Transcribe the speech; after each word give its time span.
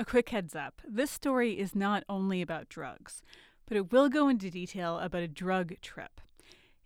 A 0.00 0.04
quick 0.06 0.30
heads 0.30 0.56
up 0.56 0.80
this 0.88 1.10
story 1.10 1.58
is 1.58 1.74
not 1.74 2.04
only 2.08 2.40
about 2.40 2.70
drugs, 2.70 3.20
but 3.66 3.76
it 3.76 3.92
will 3.92 4.08
go 4.08 4.30
into 4.30 4.48
detail 4.48 4.98
about 4.98 5.20
a 5.22 5.28
drug 5.28 5.74
trip. 5.82 6.22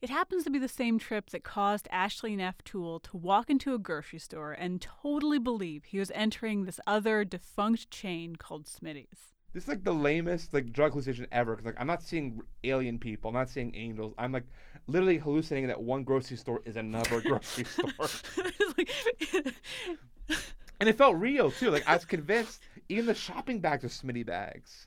It 0.03 0.11
happens 0.11 0.43
to 0.43 0.51
be 0.51 0.59
the 0.59 0.67
same 0.67 0.99
trip 0.99 1.31
that 1.31 1.45
caused 1.45 1.87
Ashley 1.93 2.37
Naftule 2.37 3.01
to 3.05 3.17
walk 3.17 3.51
into 3.51 3.73
a 3.73 3.79
grocery 3.79 4.19
store 4.19 4.51
and 4.51 4.81
totally 4.81 5.39
believe 5.39 5.85
he 5.85 6.01
was 6.01 6.11
entering 6.13 6.65
this 6.65 6.81
other 6.89 7.25
defunct 7.25 7.89
chain 7.89 8.35
called 8.35 8.67
Smitty's. 8.67 9.33
This 9.53 9.63
is 9.63 9.69
like 9.69 9.85
the 9.85 9.95
lamest 9.95 10.53
like 10.53 10.73
drug 10.73 10.91
hallucination 10.91 11.29
ever. 11.31 11.53
Because 11.53 11.67
like 11.67 11.81
I'm 11.81 11.87
not 11.87 12.03
seeing 12.03 12.41
alien 12.65 12.99
people, 12.99 13.29
I'm 13.29 13.35
not 13.35 13.49
seeing 13.49 13.77
angels. 13.77 14.13
I'm 14.19 14.33
like 14.33 14.49
literally 14.89 15.19
hallucinating 15.19 15.69
that 15.69 15.81
one 15.81 16.03
grocery 16.03 16.37
store 16.37 16.63
is 16.65 16.75
another 16.75 17.21
grocery 17.25 17.63
store. 17.63 18.09
and 20.81 20.89
it 20.89 20.99
felt 20.99 21.17
real 21.17 21.53
too. 21.53 21.71
Like 21.71 21.89
I 21.89 21.95
was 21.95 22.05
convinced 22.05 22.61
even 22.89 23.07
the 23.07 23.15
shopping 23.15 23.61
bags 23.61 23.85
are 23.85 23.89
Smitty 23.89 24.27
bags. 24.27 24.87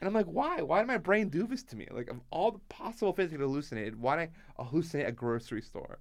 And 0.00 0.08
I'm 0.08 0.14
like, 0.14 0.26
why? 0.26 0.62
Why 0.62 0.78
did 0.78 0.88
my 0.88 0.98
brain 0.98 1.28
do 1.28 1.46
this 1.46 1.62
to 1.64 1.76
me? 1.76 1.86
Like, 1.90 2.08
of 2.08 2.20
all 2.30 2.50
the 2.50 2.58
possible 2.70 3.12
things 3.12 3.32
I 3.32 3.36
could 3.36 3.44
hallucinate, 3.44 3.94
why 3.94 4.16
did 4.16 4.30
I 4.58 4.62
hallucinate 4.64 5.06
a 5.06 5.12
grocery 5.12 5.62
store? 5.62 5.98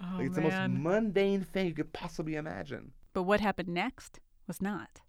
Oh, 0.00 0.16
like, 0.16 0.26
it's 0.26 0.36
the 0.36 0.42
most 0.42 0.70
mundane 0.70 1.44
thing 1.44 1.66
you 1.66 1.74
could 1.74 1.92
possibly 1.92 2.36
imagine. 2.36 2.92
But 3.12 3.24
what 3.24 3.40
happened 3.40 3.68
next 3.68 4.18
was 4.46 4.62
not. 4.62 5.00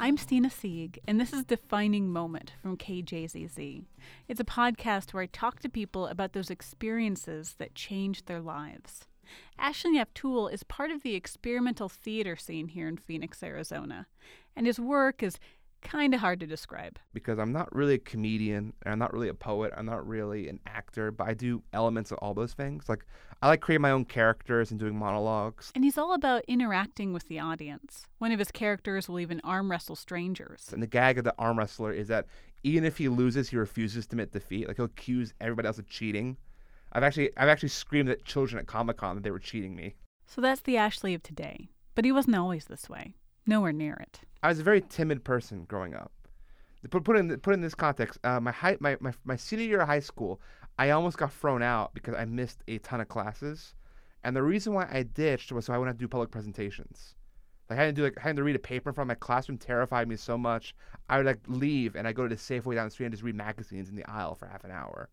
I'm 0.00 0.16
Stina 0.16 0.50
Sieg, 0.50 0.98
and 1.06 1.20
this 1.20 1.32
is 1.32 1.44
Defining 1.44 2.08
Moment 2.10 2.52
from 2.62 2.76
KJZZ. 2.76 3.84
It's 4.28 4.40
a 4.40 4.44
podcast 4.44 5.12
where 5.12 5.22
I 5.24 5.26
talk 5.26 5.60
to 5.60 5.68
people 5.68 6.06
about 6.06 6.32
those 6.32 6.50
experiences 6.50 7.56
that 7.58 7.74
changed 7.74 8.26
their 8.26 8.40
lives. 8.40 9.08
Ashley 9.58 10.02
Toole 10.14 10.48
is 10.48 10.62
part 10.62 10.90
of 10.90 11.02
the 11.02 11.14
experimental 11.14 11.88
theater 11.88 12.36
scene 12.36 12.68
here 12.68 12.88
in 12.88 12.96
Phoenix, 12.96 13.42
Arizona, 13.42 14.06
and 14.54 14.66
his 14.66 14.78
work 14.80 15.22
is 15.22 15.38
kind 15.82 16.14
of 16.14 16.20
hard 16.20 16.40
to 16.40 16.46
describe. 16.46 16.98
Because 17.12 17.38
I'm 17.38 17.52
not 17.52 17.74
really 17.74 17.94
a 17.94 17.98
comedian, 17.98 18.72
and 18.82 18.92
I'm 18.92 18.98
not 18.98 19.12
really 19.12 19.28
a 19.28 19.34
poet, 19.34 19.72
I'm 19.76 19.86
not 19.86 20.06
really 20.06 20.48
an 20.48 20.58
actor, 20.66 21.10
but 21.10 21.28
I 21.28 21.34
do 21.34 21.62
elements 21.72 22.10
of 22.10 22.18
all 22.18 22.34
those 22.34 22.54
things. 22.54 22.88
Like, 22.88 23.04
I 23.42 23.48
like 23.48 23.60
creating 23.60 23.82
my 23.82 23.90
own 23.90 24.04
characters 24.04 24.70
and 24.70 24.80
doing 24.80 24.96
monologues. 24.96 25.70
And 25.74 25.84
he's 25.84 25.98
all 25.98 26.14
about 26.14 26.42
interacting 26.48 27.12
with 27.12 27.28
the 27.28 27.38
audience. 27.38 28.06
One 28.18 28.32
of 28.32 28.38
his 28.38 28.50
characters 28.50 29.08
will 29.08 29.20
even 29.20 29.40
arm 29.44 29.70
wrestle 29.70 29.96
strangers. 29.96 30.70
And 30.72 30.82
the 30.82 30.86
gag 30.86 31.18
of 31.18 31.24
the 31.24 31.34
arm 31.38 31.58
wrestler 31.58 31.92
is 31.92 32.08
that 32.08 32.26
even 32.62 32.84
if 32.84 32.98
he 32.98 33.08
loses, 33.08 33.50
he 33.50 33.56
refuses 33.56 34.06
to 34.08 34.14
admit 34.14 34.32
defeat. 34.32 34.66
Like, 34.66 34.76
he'll 34.76 34.86
accuse 34.86 35.34
everybody 35.40 35.66
else 35.68 35.78
of 35.78 35.88
cheating. 35.88 36.36
I've 36.96 37.02
actually 37.02 37.30
I've 37.36 37.50
actually 37.50 37.68
screamed 37.68 38.08
at 38.08 38.24
children 38.24 38.58
at 38.58 38.66
Comic 38.66 38.96
Con 38.96 39.16
that 39.16 39.22
they 39.22 39.30
were 39.30 39.38
cheating 39.38 39.76
me. 39.76 39.96
So 40.24 40.40
that's 40.40 40.62
the 40.62 40.78
Ashley 40.78 41.12
of 41.12 41.22
today. 41.22 41.68
But 41.94 42.06
he 42.06 42.10
wasn't 42.10 42.36
always 42.36 42.64
this 42.64 42.88
way. 42.88 43.14
Nowhere 43.46 43.72
near 43.72 43.96
it. 43.96 44.20
I 44.42 44.48
was 44.48 44.60
a 44.60 44.62
very 44.62 44.80
timid 44.80 45.22
person 45.22 45.66
growing 45.68 45.94
up. 45.94 46.10
Put 46.88 47.04
put 47.04 47.18
in 47.18 47.38
put 47.40 47.52
in 47.52 47.60
this 47.60 47.74
context, 47.74 48.18
uh, 48.24 48.40
my 48.40 48.50
high 48.50 48.78
my, 48.80 48.96
my 49.00 49.12
my 49.24 49.36
senior 49.36 49.66
year 49.66 49.80
of 49.82 49.88
high 49.88 50.00
school, 50.00 50.40
I 50.78 50.88
almost 50.88 51.18
got 51.18 51.34
thrown 51.34 51.62
out 51.62 51.92
because 51.92 52.14
I 52.14 52.24
missed 52.24 52.62
a 52.66 52.78
ton 52.78 53.02
of 53.02 53.08
classes, 53.08 53.74
and 54.24 54.34
the 54.34 54.42
reason 54.42 54.72
why 54.72 54.88
I 54.90 55.02
ditched 55.02 55.52
was 55.52 55.66
so 55.66 55.74
I 55.74 55.78
wouldn't 55.78 55.94
have 55.94 55.98
to 55.98 56.04
do 56.04 56.08
public 56.08 56.30
presentations. 56.30 57.14
Like 57.68 57.78
I 57.78 57.84
had 57.84 57.94
to 57.94 58.00
do 58.00 58.04
like 58.04 58.18
having 58.18 58.36
to 58.36 58.44
read 58.44 58.56
a 58.56 58.60
paper 58.60 58.94
from 58.94 59.08
my 59.08 59.16
classroom 59.16 59.58
terrified 59.58 60.08
me 60.08 60.16
so 60.16 60.38
much. 60.38 60.74
I 61.10 61.18
would 61.18 61.26
like 61.26 61.40
leave 61.46 61.94
and 61.94 62.08
I 62.08 62.12
go 62.12 62.26
to 62.26 62.34
the 62.34 62.40
Safeway 62.40 62.76
down 62.76 62.86
the 62.86 62.90
street 62.90 63.06
and 63.06 63.12
just 63.12 63.22
read 63.24 63.34
magazines 63.34 63.90
in 63.90 63.96
the 63.96 64.08
aisle 64.08 64.34
for 64.34 64.46
half 64.46 64.64
an 64.64 64.70
hour. 64.70 65.10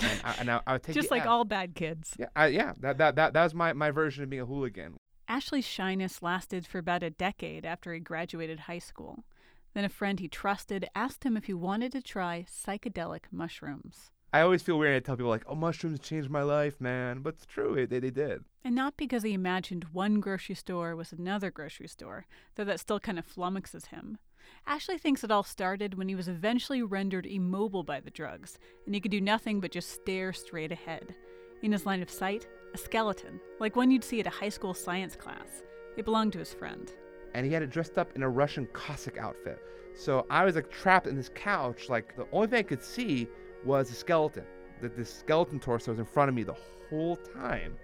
And 0.00 0.20
I, 0.24 0.34
and 0.40 0.50
I, 0.50 0.60
I 0.66 0.72
would 0.72 0.82
take 0.82 0.94
just 0.94 1.10
like 1.10 1.26
all 1.26 1.44
bad 1.44 1.74
kids. 1.74 2.14
Yeah, 2.18 2.26
I, 2.34 2.48
yeah. 2.48 2.72
That, 2.80 2.98
that 2.98 3.16
that 3.16 3.32
that 3.32 3.44
was 3.44 3.54
my 3.54 3.72
my 3.72 3.90
version 3.90 4.24
of 4.24 4.30
being 4.30 4.42
a 4.42 4.46
hooligan. 4.46 4.96
Ashley's 5.28 5.64
shyness 5.66 6.22
lasted 6.22 6.66
for 6.66 6.78
about 6.78 7.02
a 7.02 7.10
decade 7.10 7.64
after 7.64 7.94
he 7.94 8.00
graduated 8.00 8.60
high 8.60 8.78
school. 8.78 9.24
Then 9.72 9.84
a 9.84 9.88
friend 9.88 10.20
he 10.20 10.28
trusted 10.28 10.88
asked 10.94 11.24
him 11.24 11.36
if 11.36 11.44
he 11.44 11.54
wanted 11.54 11.92
to 11.92 12.02
try 12.02 12.46
psychedelic 12.48 13.22
mushrooms. 13.32 14.10
I 14.32 14.40
always 14.40 14.62
feel 14.62 14.78
weird 14.78 15.02
to 15.02 15.06
tell 15.06 15.16
people 15.16 15.30
like, 15.30 15.44
"Oh, 15.46 15.54
mushrooms 15.54 16.00
changed 16.00 16.28
my 16.28 16.42
life, 16.42 16.80
man," 16.80 17.20
but 17.20 17.34
it's 17.34 17.46
true. 17.46 17.86
They 17.86 18.00
they 18.00 18.10
did. 18.10 18.44
And 18.64 18.74
not 18.74 18.96
because 18.96 19.22
he 19.22 19.32
imagined 19.32 19.86
one 19.92 20.20
grocery 20.20 20.56
store 20.56 20.96
was 20.96 21.12
another 21.12 21.50
grocery 21.50 21.86
store, 21.86 22.26
though 22.56 22.64
that 22.64 22.80
still 22.80 22.98
kind 22.98 23.18
of 23.18 23.26
flummoxes 23.26 23.86
him. 23.86 24.18
Ashley 24.66 24.98
thinks 24.98 25.24
it 25.24 25.30
all 25.30 25.42
started 25.42 25.94
when 25.94 26.08
he 26.08 26.14
was 26.14 26.28
eventually 26.28 26.82
rendered 26.82 27.26
immobile 27.26 27.82
by 27.82 28.00
the 28.00 28.10
drugs, 28.10 28.58
and 28.86 28.94
he 28.94 29.00
could 29.00 29.10
do 29.10 29.20
nothing 29.20 29.60
but 29.60 29.70
just 29.70 29.90
stare 29.90 30.32
straight 30.32 30.72
ahead. 30.72 31.14
In 31.62 31.72
his 31.72 31.86
line 31.86 32.02
of 32.02 32.10
sight, 32.10 32.46
a 32.74 32.78
skeleton, 32.78 33.40
like 33.60 33.76
one 33.76 33.90
you'd 33.90 34.04
see 34.04 34.20
at 34.20 34.26
a 34.26 34.30
high 34.30 34.48
school 34.48 34.74
science 34.74 35.16
class. 35.16 35.62
It 35.96 36.04
belonged 36.04 36.32
to 36.32 36.38
his 36.38 36.52
friend. 36.52 36.92
And 37.34 37.46
he 37.46 37.52
had 37.52 37.62
it 37.62 37.70
dressed 37.70 37.98
up 37.98 38.14
in 38.16 38.22
a 38.22 38.28
Russian 38.28 38.66
Cossack 38.72 39.18
outfit. 39.18 39.58
So 39.94 40.26
I 40.30 40.44
was 40.44 40.56
like 40.56 40.70
trapped 40.70 41.06
in 41.06 41.16
this 41.16 41.30
couch. 41.34 41.88
Like 41.88 42.16
the 42.16 42.26
only 42.32 42.48
thing 42.48 42.58
I 42.58 42.62
could 42.62 42.82
see 42.82 43.28
was 43.64 43.90
a 43.90 43.94
skeleton. 43.94 44.44
That 44.82 44.96
this 44.96 45.12
skeleton 45.12 45.60
torso 45.60 45.92
was 45.92 45.98
in 45.98 46.04
front 46.04 46.28
of 46.28 46.34
me 46.34 46.42
the 46.42 46.56
whole 46.90 47.16
time. 47.16 47.76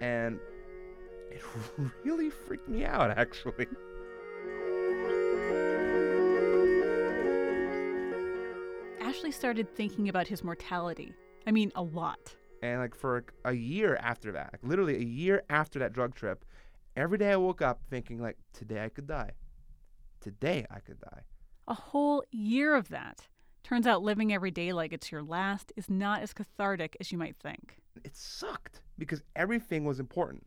And 0.00 0.38
it 1.30 1.42
really 2.04 2.30
freaked 2.30 2.68
me 2.68 2.84
out, 2.84 3.10
actually. 3.10 3.66
Ashley 9.10 9.32
started 9.32 9.68
thinking 9.74 10.08
about 10.08 10.28
his 10.28 10.44
mortality. 10.44 11.12
I 11.44 11.50
mean, 11.50 11.72
a 11.74 11.82
lot. 11.82 12.32
And 12.62 12.78
like 12.78 12.94
for 12.94 13.24
a 13.44 13.52
year 13.52 13.96
after 13.96 14.30
that, 14.30 14.50
like 14.52 14.62
literally 14.62 14.94
a 14.98 15.04
year 15.04 15.42
after 15.50 15.80
that 15.80 15.92
drug 15.92 16.14
trip, 16.14 16.44
every 16.94 17.18
day 17.18 17.32
I 17.32 17.36
woke 17.36 17.60
up 17.60 17.80
thinking 17.90 18.22
like, 18.22 18.36
today 18.52 18.84
I 18.84 18.88
could 18.88 19.08
die. 19.08 19.32
Today 20.20 20.64
I 20.70 20.78
could 20.78 21.00
die. 21.00 21.22
A 21.66 21.74
whole 21.74 22.22
year 22.30 22.76
of 22.76 22.90
that. 22.90 23.26
Turns 23.64 23.84
out 23.84 24.04
living 24.04 24.32
every 24.32 24.52
day 24.52 24.72
like 24.72 24.92
it's 24.92 25.10
your 25.10 25.24
last 25.24 25.72
is 25.74 25.90
not 25.90 26.22
as 26.22 26.32
cathartic 26.32 26.96
as 27.00 27.10
you 27.10 27.18
might 27.18 27.34
think. 27.42 27.78
It 28.04 28.14
sucked 28.14 28.80
because 28.96 29.24
everything 29.34 29.84
was 29.84 29.98
important. 29.98 30.46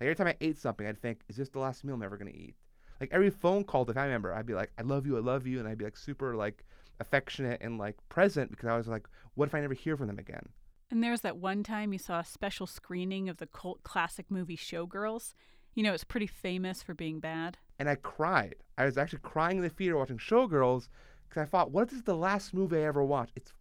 Like 0.00 0.06
every 0.06 0.14
time 0.14 0.28
I 0.28 0.36
ate 0.40 0.56
something, 0.56 0.86
I'd 0.86 1.02
think, 1.02 1.22
is 1.28 1.34
this 1.34 1.48
the 1.48 1.58
last 1.58 1.82
meal 1.82 1.96
I'm 1.96 2.02
ever 2.04 2.16
gonna 2.16 2.30
eat? 2.30 2.54
Like 3.00 3.10
every 3.10 3.30
phone 3.30 3.64
call 3.64 3.84
to 3.84 3.90
a 3.90 3.94
family 3.94 4.12
member, 4.12 4.32
I'd 4.32 4.46
be 4.46 4.54
like, 4.54 4.70
I 4.78 4.82
love 4.82 5.04
you, 5.04 5.16
I 5.16 5.20
love 5.20 5.48
you, 5.48 5.58
and 5.58 5.66
I'd 5.66 5.78
be 5.78 5.84
like 5.84 5.96
super 5.96 6.36
like 6.36 6.64
affectionate 7.00 7.60
and 7.60 7.78
like 7.78 7.96
present 8.08 8.50
because 8.50 8.68
I 8.68 8.76
was 8.76 8.88
like, 8.88 9.06
what 9.34 9.48
if 9.48 9.54
I 9.54 9.60
never 9.60 9.74
hear 9.74 9.96
from 9.96 10.06
them 10.06 10.18
again? 10.18 10.48
And 10.90 11.02
there's 11.02 11.22
that 11.22 11.38
one 11.38 11.62
time 11.62 11.92
you 11.92 11.98
saw 11.98 12.20
a 12.20 12.24
special 12.24 12.66
screening 12.66 13.28
of 13.28 13.38
the 13.38 13.46
cult 13.46 13.82
classic 13.82 14.30
movie 14.30 14.56
Showgirls. 14.56 15.34
You 15.74 15.82
know, 15.82 15.92
it's 15.92 16.04
pretty 16.04 16.26
famous 16.26 16.82
for 16.82 16.94
being 16.94 17.18
bad. 17.18 17.58
And 17.78 17.88
I 17.88 17.96
cried. 17.96 18.56
I 18.78 18.84
was 18.84 18.96
actually 18.96 19.20
crying 19.22 19.56
in 19.56 19.62
the 19.62 19.70
theater 19.70 19.96
watching 19.96 20.18
Showgirls 20.18 20.88
because 21.28 21.42
I 21.42 21.46
thought, 21.46 21.72
what 21.72 21.82
if 21.82 21.90
this 21.90 21.98
is 21.98 22.04
the 22.04 22.14
last 22.14 22.54
movie 22.54 22.78
I 22.78 22.82
ever 22.82 23.02
watch? 23.02 23.30
It's 23.34 23.52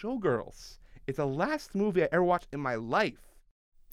Showgirls. 0.00 0.78
It's 1.06 1.18
the 1.18 1.26
last 1.26 1.74
movie 1.74 2.02
I 2.02 2.08
ever 2.12 2.24
watched 2.24 2.48
in 2.52 2.60
my 2.60 2.76
life. 2.76 3.18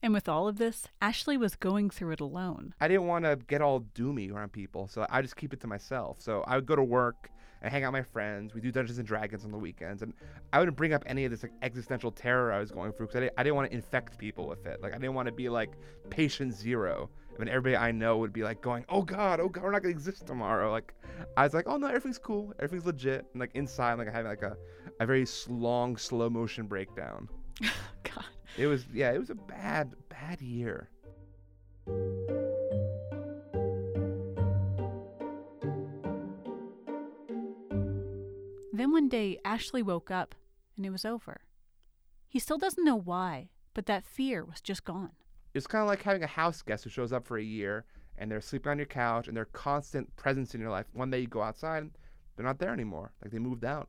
And 0.02 0.14
with 0.14 0.30
all 0.30 0.48
of 0.48 0.58
this, 0.58 0.88
Ashley 1.02 1.36
was 1.36 1.56
going 1.56 1.90
through 1.90 2.12
it 2.12 2.20
alone. 2.20 2.76
I 2.80 2.88
didn't 2.88 3.08
want 3.08 3.26
to 3.26 3.38
get 3.48 3.62
all 3.62 3.82
doomy 3.82 4.32
around 4.32 4.52
people, 4.52 4.88
so 4.88 5.06
I 5.10 5.22
just 5.22 5.36
keep 5.36 5.54
it 5.54 5.62
to 5.62 5.68
myself. 5.68 6.22
So 6.22 6.44
I 6.48 6.56
would 6.56 6.66
go 6.66 6.76
to 6.76 6.84
work 6.84 7.30
and 7.66 7.74
hang 7.74 7.84
out 7.84 7.92
with 7.92 8.00
my 8.00 8.04
friends. 8.04 8.54
We 8.54 8.62
do 8.62 8.72
Dungeons 8.72 9.00
and 9.00 9.08
Dragons 9.08 9.44
on 9.44 9.52
the 9.52 9.58
weekends, 9.58 10.04
and 10.04 10.14
I 10.54 10.60
wouldn't 10.60 10.78
bring 10.78 10.94
up 10.94 11.04
any 11.08 11.26
of 11.26 11.32
this 11.32 11.42
like 11.42 11.52
existential 11.64 12.12
terror 12.12 12.54
I 12.54 12.60
was 12.60 12.70
going 12.70 12.94
through 12.94 13.08
because 13.08 13.18
I, 13.18 13.20
didn't, 13.22 13.34
I 13.40 13.44
didn't 13.44 13.56
want 13.56 13.72
to 13.72 13.76
infect 13.76 14.20
people 14.20 14.48
with 14.48 14.68
it. 14.68 14.84
Like 14.84 14.94
I 14.94 15.00
didn't 15.00 15.16
want 15.16 15.26
to 15.30 15.32
be 15.32 15.50
like 15.50 15.72
patient 16.12 16.54
zero. 16.54 17.10
I 17.36 17.40
mean, 17.40 17.50
everybody 17.50 17.76
I 17.76 17.92
know 17.92 18.20
would 18.20 18.32
be 18.32 18.44
like 18.44 18.62
going, 18.62 18.86
"Oh 18.88 19.02
God, 19.02 19.40
oh 19.40 19.50
God, 19.50 19.64
we're 19.64 19.72
not 19.72 19.82
gonna 19.82 19.96
exist 19.96 20.28
tomorrow." 20.28 20.72
Like 20.72 20.94
I 21.36 21.44
was 21.44 21.56
like, 21.56 21.66
"Oh 21.68 21.78
no, 21.78 21.88
everything's 21.88 22.20
cool, 22.20 22.54
everything's 22.60 22.86
legit." 22.86 23.26
And 23.34 23.40
like 23.40 23.56
inside, 23.56 23.96
like 23.96 24.10
I 24.10 24.12
had 24.12 24.26
like 24.26 24.44
a 24.44 24.56
a 25.00 25.06
very 25.08 25.26
long, 25.50 25.98
slow 25.98 26.30
motion 26.30 26.68
breakdown. 26.68 27.28
God. 28.04 28.26
It 28.60 28.68
was 28.68 28.86
yeah, 28.94 29.12
it 29.12 29.18
was 29.18 29.32
a 29.32 29.36
bad, 29.36 29.96
bad 30.08 30.40
year. 30.40 30.92
Then 38.78 38.92
one 38.92 39.08
day, 39.08 39.40
Ashley 39.46 39.82
woke 39.82 40.12
up 40.12 40.36
and 40.76 40.86
it 40.86 40.90
was 40.90 41.06
over. 41.06 41.42
He 42.28 42.40
still 42.40 42.58
doesn't 42.58 42.84
know 42.84 42.98
why, 42.98 43.50
but 43.74 43.86
that 43.86 44.06
fear 44.06 44.44
was 44.44 44.60
just 44.60 44.84
gone. 44.84 45.12
It's 45.54 45.68
kind 45.68 45.82
of 45.82 45.88
like 45.88 46.02
having 46.02 46.24
a 46.24 46.28
house 46.28 46.62
guest 46.62 46.84
who 46.84 46.90
shows 46.90 47.14
up 47.14 47.26
for 47.26 47.38
a 47.38 47.44
year 47.44 47.86
and 48.18 48.30
they're 48.30 48.42
sleeping 48.42 48.72
on 48.72 48.78
your 48.78 48.86
couch 48.86 49.30
and 49.30 49.38
they're 49.38 49.46
constant 49.46 50.14
presence 50.18 50.54
in 50.54 50.60
your 50.60 50.72
life. 50.72 50.88
One 50.92 51.10
day 51.10 51.20
you 51.20 51.28
go 51.28 51.42
outside, 51.42 51.90
they're 52.36 52.46
not 52.46 52.60
there 52.60 52.74
anymore. 52.74 53.14
Like 53.22 53.32
they 53.32 53.40
moved 53.40 53.64
out. 53.64 53.88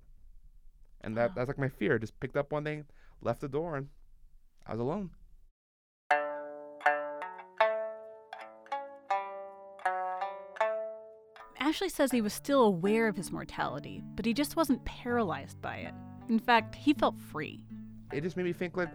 And 1.01 1.17
that, 1.17 1.31
oh. 1.31 1.33
that's 1.35 1.49
like 1.49 1.59
my 1.59 1.69
fear. 1.69 1.99
Just 1.99 2.19
picked 2.21 2.37
up 2.37 2.53
one 2.53 2.63
day, 2.63 2.85
left 3.21 3.41
the 3.41 3.49
door, 3.49 3.77
and 3.77 3.89
I 4.67 4.73
was 4.73 4.81
alone. 4.81 5.11
Ashley 11.67 11.89
says 11.89 12.13
he 12.13 12.21
was 12.21 12.33
still 12.33 12.63
aware 12.63 13.09
of 13.09 13.17
his 13.17 13.33
mortality, 13.33 14.01
but 14.15 14.25
he 14.25 14.33
just 14.33 14.55
wasn't 14.55 14.85
paralyzed 14.85 15.61
by 15.61 15.79
it. 15.79 15.93
In 16.29 16.39
fact, 16.39 16.77
he 16.77 16.95
felt 16.95 17.19
free. 17.19 17.65
It 18.13 18.21
just 18.21 18.37
made 18.37 18.45
me 18.45 18.53
think 18.53 18.77
like, 18.77 18.91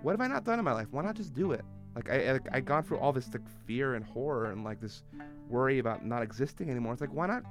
what 0.00 0.12
have 0.12 0.20
I 0.22 0.26
not 0.26 0.44
done 0.44 0.58
in 0.58 0.64
my 0.64 0.72
life? 0.72 0.86
Why 0.92 1.02
not 1.02 1.14
just 1.14 1.34
do 1.34 1.52
it? 1.52 1.60
Like 1.94 2.08
I, 2.08 2.36
I 2.36 2.38
I 2.52 2.60
gone 2.60 2.84
through 2.84 3.00
all 3.00 3.12
this 3.12 3.30
like 3.34 3.46
fear 3.66 3.96
and 3.96 4.04
horror 4.04 4.46
and 4.50 4.64
like 4.64 4.80
this 4.80 5.02
worry 5.50 5.78
about 5.78 6.06
not 6.06 6.22
existing 6.22 6.70
anymore. 6.70 6.94
It's 6.94 7.02
like 7.02 7.12
why 7.12 7.26
not 7.26 7.42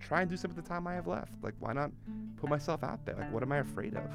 try 0.00 0.22
and 0.22 0.28
do 0.28 0.36
something 0.36 0.56
with 0.56 0.64
the 0.64 0.68
time 0.68 0.88
I 0.88 0.94
have 0.94 1.06
left? 1.06 1.34
Like 1.40 1.54
why 1.60 1.72
not 1.72 1.92
put 2.38 2.50
myself 2.50 2.82
out 2.82 3.06
there? 3.06 3.14
Like 3.14 3.32
what 3.32 3.44
am 3.44 3.52
I 3.52 3.58
afraid 3.58 3.94
of? 3.94 4.10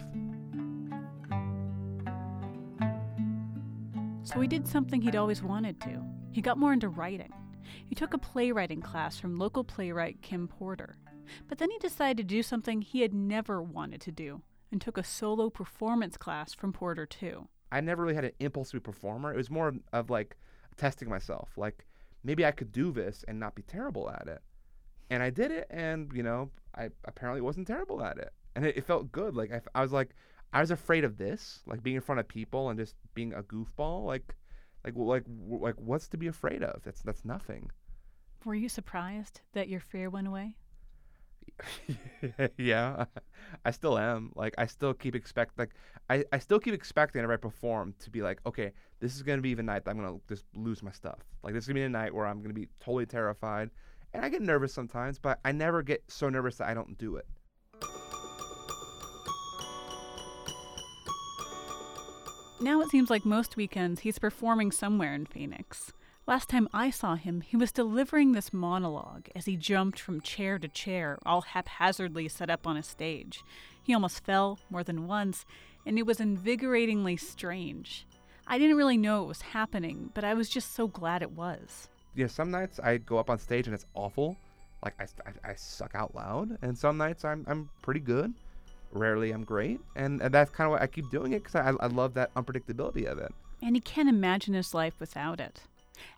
So 4.24 4.42
he 4.42 4.50
did 4.50 4.68
something 4.68 5.02
he'd 5.02 5.16
always 5.16 5.42
wanted 5.42 5.80
to. 5.82 6.04
He 6.32 6.42
got 6.42 6.58
more 6.58 6.74
into 6.74 6.90
writing. 6.90 7.32
He 7.86 7.96
took 7.96 8.14
a 8.14 8.18
playwriting 8.18 8.82
class 8.82 9.20
from 9.20 9.38
local 9.38 9.64
playwright 9.64 10.22
Kim 10.22 10.48
Porter. 10.48 10.98
But 11.48 11.58
then 11.58 11.70
he 11.70 11.78
decided 11.80 12.18
to 12.18 12.36
do 12.36 12.42
something 12.42 12.82
he 12.82 13.02
had 13.02 13.14
never 13.14 13.62
wanted 13.62 14.02
to 14.02 14.12
do 14.12 14.42
and 14.72 14.82
took 14.82 14.98
a 14.98 15.04
solo 15.04 15.50
performance 15.50 16.18
class 16.18 16.54
from 16.54 16.74
Porter 16.74 17.06
too. 17.06 17.48
I 17.72 17.82
never 17.82 18.04
really 18.04 18.16
had 18.16 18.26
an 18.26 18.32
impulse 18.40 18.70
to 18.72 18.78
be 18.78 18.80
a 18.80 18.82
performer. 18.82 19.34
It 19.34 19.38
was 19.38 19.50
more 19.50 19.74
of 19.92 20.10
like 20.10 20.38
testing 20.78 21.10
myself. 21.10 21.50
Like 21.58 21.86
maybe 22.24 22.46
I 22.46 22.52
could 22.52 22.72
do 22.72 22.92
this 22.92 23.26
and 23.28 23.40
not 23.40 23.56
be 23.56 23.64
terrible 23.64 24.10
at 24.10 24.28
it. 24.28 24.42
And 25.10 25.24
I 25.24 25.30
did 25.30 25.52
it, 25.52 25.68
and 25.70 26.12
you 26.14 26.24
know, 26.24 26.50
I 26.76 26.90
apparently 27.06 27.42
wasn't 27.42 27.68
terrible 27.68 28.04
at 28.04 28.18
it, 28.18 28.34
and 28.56 28.66
it, 28.66 28.76
it 28.76 28.84
felt 28.84 29.12
good. 29.12 29.36
Like 29.36 29.54
I, 29.54 29.62
I 29.74 29.82
was 29.82 29.94
like, 29.94 30.10
I 30.52 30.60
was 30.60 30.72
afraid 30.72 31.06
of 31.06 31.18
this, 31.18 31.62
like 31.66 31.82
being 31.82 31.96
in 31.96 32.02
front 32.02 32.20
of 32.20 32.28
people 32.28 32.70
and 32.70 32.78
just 32.78 32.96
being 33.14 33.34
a 33.34 33.42
goofball. 33.44 34.06
Like, 34.06 34.36
like, 34.96 34.96
like, 34.96 35.24
like, 35.50 35.76
what's 35.78 36.08
to 36.10 36.18
be 36.18 36.28
afraid 36.28 36.64
of? 36.64 36.84
That's 36.84 37.02
that's 37.02 37.26
nothing. 37.26 37.72
Were 38.46 38.56
you 38.56 38.70
surprised 38.70 39.42
that 39.54 39.68
your 39.68 39.80
fear 39.80 40.10
went 40.10 40.28
away? 40.28 40.56
yeah, 42.58 43.06
I 43.66 43.72
still 43.72 43.98
am. 43.98 44.32
Like, 44.36 44.54
I 44.58 44.66
still 44.66 44.94
keep 44.94 45.16
expect 45.16 45.58
like 45.58 45.72
I, 46.10 46.24
I 46.32 46.40
still 46.40 46.60
keep 46.60 46.74
expecting 46.74 47.20
whenever 47.20 47.34
I 47.34 47.38
perform 47.38 47.94
to 48.00 48.10
be 48.10 48.22
like, 48.22 48.40
okay, 48.46 48.72
this 49.00 49.16
is 49.16 49.24
gonna 49.24 49.42
be 49.42 49.54
the 49.54 49.64
night 49.64 49.86
that 49.86 49.92
I'm 49.92 49.98
gonna 49.98 50.20
just 50.30 50.46
lose 50.56 50.84
my 50.84 50.92
stuff. 50.92 51.20
Like, 51.44 51.54
this 51.54 51.64
is 51.64 51.68
gonna 51.68 51.80
be 51.80 51.84
a 51.84 51.90
night 51.90 52.14
where 52.14 52.28
I'm 52.28 52.42
gonna 52.42 52.54
be 52.54 52.68
totally 52.80 53.06
terrified, 53.06 53.70
and 54.14 54.24
I 54.24 54.30
get 54.30 54.42
nervous 54.42 54.74
sometimes, 54.74 55.20
but 55.20 55.40
I 55.44 55.52
never 55.52 55.82
get 55.82 56.04
so 56.08 56.30
nervous 56.30 56.58
that 56.58 56.68
I 56.68 56.74
don't 56.74 56.98
do 56.98 57.16
it. 57.18 57.28
Now 62.60 62.82
it 62.82 62.90
seems 62.90 63.12
like 63.12 63.24
most 63.24 63.56
weekends 63.56 64.02
he's 64.02 64.18
performing 64.18 64.72
somewhere 64.72 65.14
in 65.14 65.28
Phoenix. 65.28 65.94
Last 66.26 66.50
time 66.50 66.68
I 66.74 66.90
saw 66.90 67.16
him, 67.16 67.42
he 67.42 67.56
was 67.56 67.72
delivering 67.72 68.32
this 68.32 68.52
monologue 68.52 69.28
as 69.36 69.46
he 69.46 69.56
jumped 69.56 70.00
from 70.00 70.22
chair 70.22 70.58
to 70.58 70.68
chair, 70.68 71.20
all 71.24 71.42
haphazardly 71.42 72.28
set 72.28 72.50
up 72.50 72.66
on 72.66 72.76
a 72.76 72.82
stage. 72.82 73.44
He 73.84 73.94
almost 73.94 74.26
fell 74.26 74.58
more 74.72 74.84
than 74.84 75.08
once, 75.08 75.46
and 75.86 76.00
it 76.00 76.06
was 76.08 76.20
invigoratingly 76.20 77.16
strange. 77.16 78.08
I 78.48 78.58
didn't 78.58 78.76
really 78.76 78.98
know 78.98 79.24
it 79.24 79.28
was 79.28 79.42
happening, 79.42 80.10
but 80.16 80.24
I 80.24 80.34
was 80.34 80.50
just 80.50 80.74
so 80.74 80.88
glad 80.88 81.22
it 81.22 81.32
was. 81.32 81.90
Yeah, 82.16 82.28
some 82.28 82.50
nights 82.50 82.80
I 82.80 82.98
go 82.98 83.20
up 83.20 83.30
on 83.30 83.38
stage 83.38 83.68
and 83.68 83.74
it's 83.76 83.86
awful. 83.94 84.36
Like 84.84 84.96
I, 85.00 85.06
I, 85.30 85.52
I 85.52 85.56
suck 85.56 85.92
out 85.94 86.16
loud, 86.16 86.58
and 86.64 86.76
some 86.78 86.98
nights 86.98 87.24
I'm 87.24 87.46
I'm 87.48 87.70
pretty 87.84 88.00
good. 88.00 88.34
Rarely 88.92 89.32
I'm 89.32 89.44
great, 89.44 89.80
and, 89.96 90.22
and 90.22 90.34
that's 90.34 90.52
kind 90.52 90.68
of 90.68 90.72
why 90.72 90.84
I 90.84 90.88
keep 90.88 91.10
doing 91.10 91.34
it 91.34 91.44
because 91.44 91.56
I, 91.56 91.74
I 91.84 91.88
love 91.88 92.14
that 92.16 92.34
unpredictability 92.36 93.06
of 93.06 93.18
it. 93.18 93.34
And 93.62 93.76
he 93.76 93.82
can't 93.82 94.10
imagine 94.10 94.54
his 94.54 94.74
life 94.74 94.94
without 95.00 95.40
it. 95.40 95.62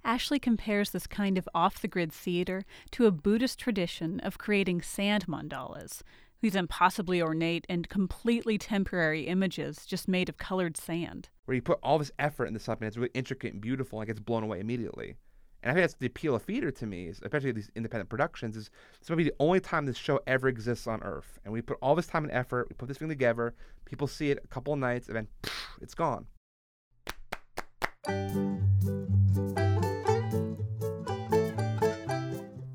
Ashley 0.03 0.39
compares 0.39 0.91
this 0.91 1.07
kind 1.07 1.37
of 1.37 1.47
off 1.55 1.81
the 1.81 1.87
grid 1.87 2.11
theater 2.11 2.65
to 2.91 3.05
a 3.05 3.11
Buddhist 3.11 3.59
tradition 3.59 4.19
of 4.19 4.37
creating 4.37 4.81
sand 4.81 5.25
mandalas, 5.27 6.01
these 6.41 6.55
impossibly 6.55 7.21
ornate 7.21 7.65
and 7.67 7.89
completely 7.89 8.57
temporary 8.57 9.23
images 9.23 9.85
just 9.85 10.07
made 10.07 10.29
of 10.29 10.37
colored 10.37 10.77
sand. 10.77 11.29
Where 11.45 11.55
you 11.55 11.61
put 11.61 11.79
all 11.83 11.97
this 11.99 12.11
effort 12.17 12.45
into 12.45 12.59
something 12.59 12.85
that's 12.85 12.97
really 12.97 13.11
intricate 13.13 13.53
and 13.53 13.61
beautiful 13.61 13.99
and 13.99 14.07
gets 14.07 14.19
blown 14.19 14.43
away 14.43 14.59
immediately. 14.59 15.15
And 15.61 15.71
I 15.71 15.73
think 15.73 15.83
that's 15.83 15.95
the 15.95 16.05
appeal 16.07 16.35
of 16.35 16.43
theater 16.43 16.71
to 16.71 16.85
me, 16.85 17.07
especially 17.07 17.51
these 17.51 17.69
independent 17.75 18.09
productions, 18.09 18.55
is 18.55 18.69
this 18.99 19.09
might 19.09 19.17
be 19.17 19.25
the 19.25 19.33
only 19.39 19.59
time 19.59 19.85
this 19.85 19.97
show 19.97 20.21
ever 20.25 20.47
exists 20.47 20.87
on 20.87 21.03
Earth. 21.03 21.37
And 21.43 21.53
we 21.53 21.61
put 21.61 21.77
all 21.81 21.95
this 21.95 22.07
time 22.07 22.23
and 22.23 22.31
effort, 22.31 22.67
we 22.69 22.75
put 22.75 22.87
this 22.87 22.97
thing 22.97 23.09
together, 23.09 23.53
people 23.83 24.07
see 24.07 24.31
it 24.31 24.39
a 24.41 24.47
couple 24.47 24.73
of 24.73 24.79
nights, 24.79 25.07
and 25.07 25.17
then 25.17 25.27
pff, 25.43 25.51
it's 25.81 25.93
gone. 25.93 26.27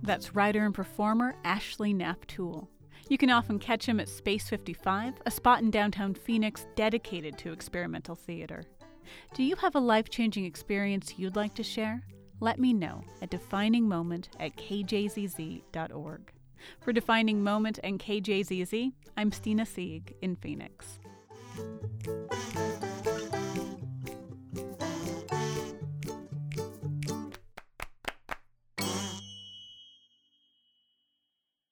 That's 0.02 0.34
writer 0.34 0.62
and 0.66 0.74
performer 0.74 1.34
Ashley 1.42 1.94
Naftule. 1.94 2.68
You 3.08 3.16
can 3.16 3.30
often 3.30 3.58
catch 3.58 3.86
him 3.86 3.98
at 3.98 4.10
Space 4.10 4.48
55, 4.50 5.14
a 5.24 5.30
spot 5.30 5.62
in 5.62 5.70
downtown 5.70 6.12
Phoenix 6.12 6.66
dedicated 6.76 7.38
to 7.38 7.52
experimental 7.52 8.14
theater. 8.14 8.64
Do 9.34 9.42
you 9.42 9.56
have 9.56 9.74
a 9.74 9.80
life 9.80 10.10
changing 10.10 10.44
experience 10.44 11.14
you'd 11.18 11.36
like 11.36 11.54
to 11.54 11.62
share? 11.62 12.02
Let 12.44 12.58
me 12.58 12.74
know 12.74 13.02
at 13.22 13.30
definingmoment 13.30 14.26
at 14.38 14.54
kjzz.org. 14.56 16.32
For 16.82 16.92
Defining 16.92 17.42
Moment 17.42 17.78
and 17.82 17.98
KJZZ, 17.98 18.92
I'm 19.16 19.32
Stina 19.32 19.64
Sieg 19.64 20.14
in 20.20 20.36
Phoenix. 20.36 20.98